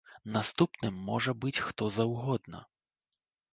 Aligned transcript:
Наступным 0.35 0.95
можа 1.09 1.31
быць 1.45 1.63
хто 1.67 1.91
заўгодна. 2.01 2.65